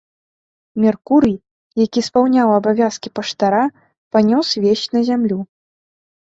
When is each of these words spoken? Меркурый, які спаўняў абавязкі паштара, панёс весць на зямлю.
Меркурый, 0.85 1.35
які 1.83 1.99
спаўняў 2.09 2.49
абавязкі 2.57 3.09
паштара, 3.21 3.61
панёс 4.17 4.47
весць 4.67 4.91
на 4.99 5.07
зямлю. 5.15 5.39